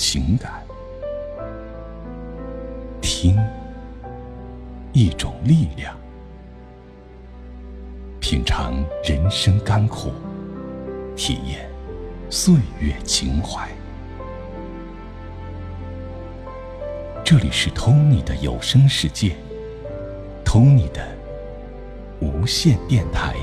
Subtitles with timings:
[0.00, 0.50] 情感。
[3.02, 3.36] 听，
[4.94, 5.94] 一种力量。
[8.18, 10.10] 品尝人生甘苦，
[11.14, 11.68] 体验
[12.30, 13.68] 岁月情怀。
[17.22, 19.36] 这里是 Tony 的有声世界
[20.46, 21.06] ，Tony 的
[22.20, 23.36] 无线电台。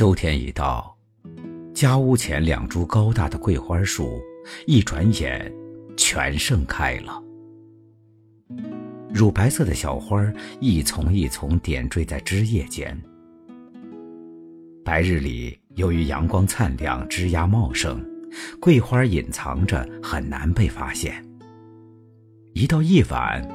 [0.00, 0.96] 秋天一到，
[1.74, 4.18] 家屋前两株高大的桂花树，
[4.66, 5.52] 一转眼
[5.94, 7.22] 全盛开了。
[9.12, 10.18] 乳白色的小花
[10.58, 12.98] 一丛一丛点缀在枝叶间。
[14.82, 18.02] 白日里，由于阳光灿亮、枝桠茂盛，
[18.58, 21.22] 桂花隐藏着很难被发现。
[22.54, 23.46] 一到夜晚，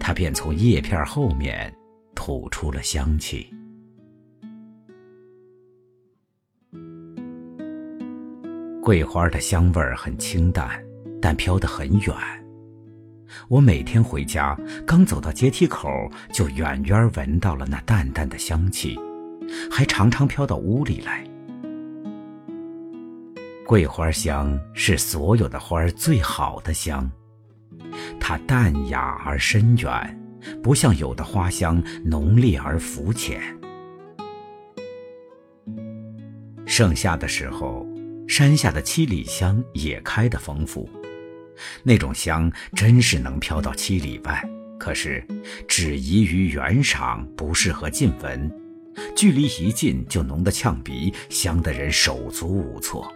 [0.00, 1.72] 它便从叶片后面
[2.12, 3.46] 吐出了香气。
[8.82, 10.68] 桂花的香味儿很清淡，
[11.20, 12.12] 但飘得很远。
[13.48, 15.88] 我每天回家，刚走到阶梯口，
[16.32, 18.98] 就远远闻到了那淡淡的香气，
[19.70, 21.24] 还常常飘到屋里来。
[23.64, 27.08] 桂花香是所有的花最好的香，
[28.18, 30.20] 它淡雅而深远，
[30.60, 33.40] 不像有的花香浓烈而肤浅。
[36.66, 37.86] 盛夏的时候。
[38.34, 40.88] 山下的七里香也开得丰富，
[41.82, 44.42] 那种香真是能飘到七里外。
[44.78, 45.22] 可是，
[45.68, 48.50] 只宜于远赏，不适合近闻。
[49.14, 53.06] 距离一近就浓得呛鼻，香得人手足无措。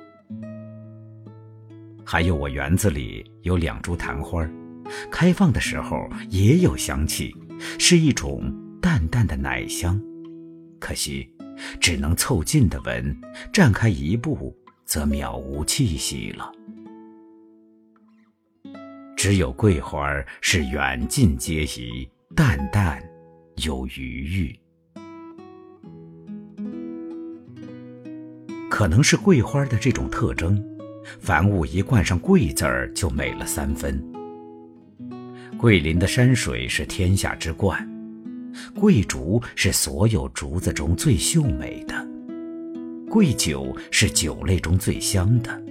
[2.04, 4.46] 还有我园子里有两株昙花，
[5.10, 7.34] 开放的时候也有香气，
[7.78, 9.98] 是一种淡淡的奶香。
[10.78, 11.26] 可惜，
[11.80, 13.18] 只能凑近的闻，
[13.50, 14.54] 站开一步。
[14.86, 16.50] 则渺无气息了。
[19.16, 20.08] 只有桂花
[20.40, 23.02] 是远近皆宜，淡淡
[23.64, 24.58] 有余韵。
[28.70, 30.62] 可能是桂花的这种特征，
[31.18, 34.02] 凡物一冠上“桂”字儿，就美了三分。
[35.58, 37.88] 桂林的山水是天下之冠，
[38.78, 42.05] 桂竹是所有竹子中最秀美的。
[43.08, 45.62] 桂酒是酒类中最香的，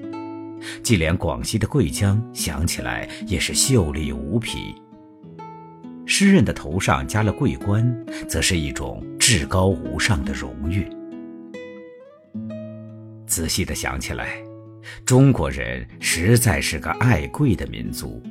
[0.81, 4.73] 即连广西的桂江，想起来也是秀丽无匹。
[6.05, 10.87] 诗人的头上加了桂冠，则是一种至高无上的荣誉。
[13.27, 14.37] 仔细的想起来，
[15.05, 18.23] 中国人实在是个爱桂的民族。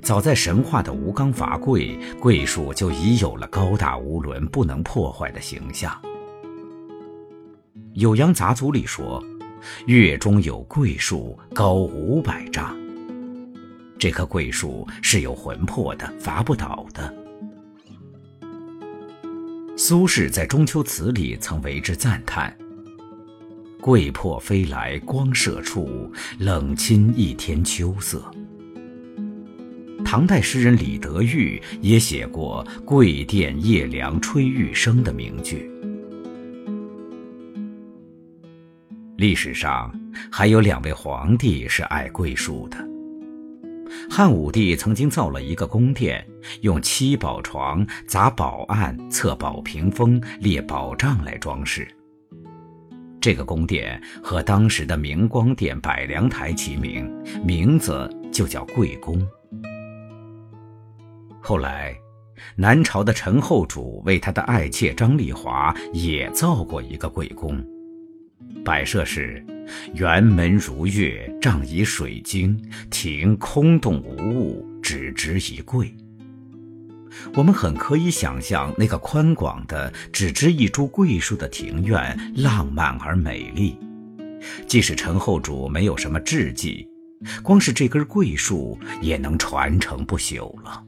[0.00, 5.92] 早在神话的吴刚伐桂，桂树就已有了高大无伦、不能破坏的形象。
[7.96, 9.22] 《酉阳杂族里说，
[9.86, 12.74] 月中有桂树，高五百丈。
[13.98, 17.14] 这棵桂树是有魂魄的，伐不倒的。
[19.76, 22.56] 苏轼在《中秋词》里曾为之赞叹
[23.78, 28.24] ：“桂魄飞来光射处，冷清一天秋色。”
[30.02, 35.70] 唐代诗人李德裕也写过“桂殿夜凉吹玉笙”的名句。
[39.22, 39.88] 历史上
[40.32, 42.76] 还有两位皇帝是爱桂树的。
[44.10, 46.26] 汉武帝曾经造了一个宫殿，
[46.62, 51.86] 用七宝床、杂宝案、侧宝屏风、列宝帐来装饰。
[53.20, 57.08] 这个宫殿和当时的明光殿、百梁台齐名，
[57.44, 59.24] 名字就叫桂宫。
[61.40, 61.96] 后来，
[62.56, 67.64] 南朝的陈后主为他的爱妾张丽华也造过一个桂宫。
[68.64, 69.44] 摆设是：
[69.94, 72.60] 圆门如月，帐以水晶，
[72.90, 75.94] 庭空洞无物，只植一桂。
[77.34, 83.76] 我们很可以想象那个宽广的、只植一株桂树的庭院，浪漫而美丽。
[84.66, 86.88] 即使陈后主没有什么智计，
[87.42, 90.84] 光是这根桂树也能传承不朽了。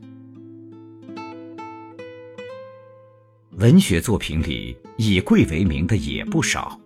[3.53, 6.81] 文学作品里以桂为名的也不少，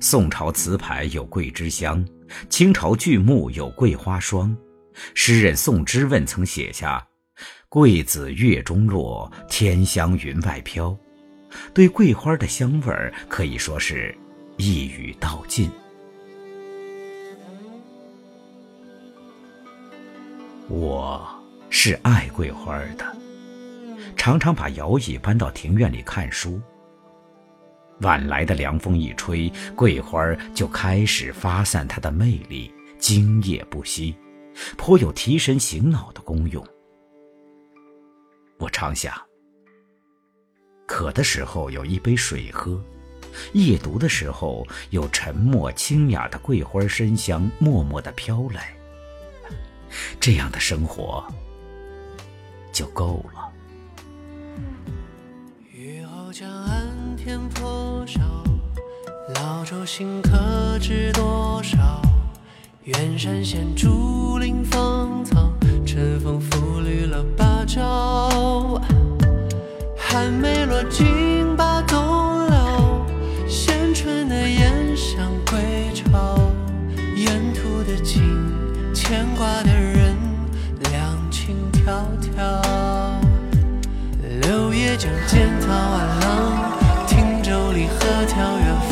[0.00, 2.04] 宋朝词牌有《桂枝香》，
[2.48, 4.50] 清朝剧目有《桂花霜》，
[5.14, 7.06] 诗人宋之问曾写下
[7.68, 10.96] “桂子月中落，天香云外飘”，
[11.74, 14.16] 对桂花的香味儿可以说是
[14.56, 15.70] 一语道尽。
[20.68, 21.28] 我
[21.68, 23.16] 是爱桂花的。
[24.16, 26.60] 常常把摇椅搬到庭院里看书。
[28.00, 30.20] 晚来的凉风一吹，桂花
[30.54, 34.14] 就开始发散它的魅力，今夜不息，
[34.76, 36.66] 颇有提神醒脑的功用。
[38.58, 39.14] 我常想，
[40.86, 42.82] 渴的时候有一杯水喝，
[43.52, 48.74] 夜读的时候有沉默清雅的桂花深香默默的飘来，
[50.18, 51.24] 这样的生活
[52.72, 53.52] 就够了。
[57.24, 58.20] 天破晓，
[59.36, 62.02] 老舟新客知多少？
[62.82, 65.50] 远山现竹林芳草，
[65.86, 68.78] 晨风拂绿了芭蕉。
[69.96, 71.96] 寒梅落尽把冬
[72.44, 73.06] 了，
[73.48, 76.38] 衔春的燕向归巢。
[77.16, 78.20] 沿途的景，
[78.94, 80.14] 牵挂的人，
[80.90, 82.04] 两情迢
[82.36, 82.62] 迢。
[84.42, 85.48] 柳叶将剑
[88.04, 88.83] 的跳跃。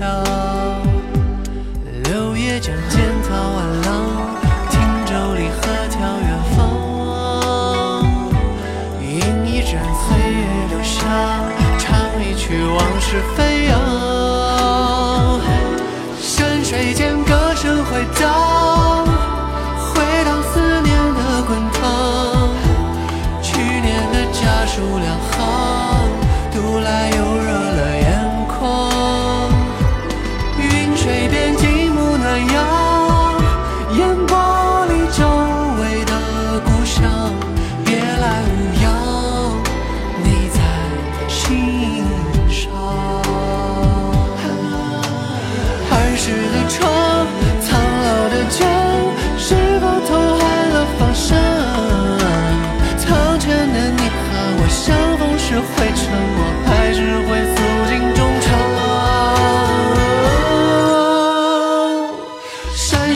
[0.00, 0.28] 迢迢。
[2.04, 3.88] 柳叶将剑桃暗浪，
[4.70, 4.74] 汀
[5.06, 5.56] 州离合
[5.90, 6.58] 眺远方。
[9.02, 9.08] 饮
[9.46, 10.40] 一盏岁月
[10.70, 11.02] 留香，
[11.78, 11.84] 唱
[12.20, 13.74] 一曲往事飞扬，
[16.20, 19.04] 山水间歌声回荡，
[19.94, 21.80] 回荡思念的滚烫。
[23.42, 25.36] 去年的家书两行，
[26.52, 27.65] 读来又热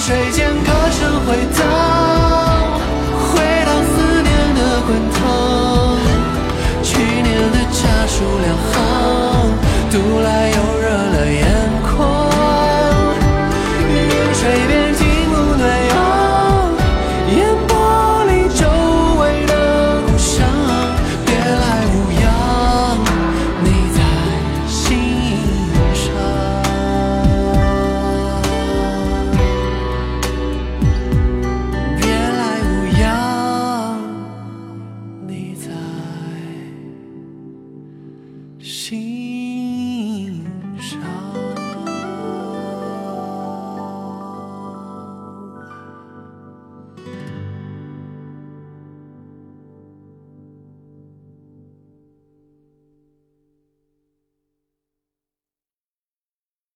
[0.00, 1.99] 水间歌声回荡，
[38.62, 39.39] 心。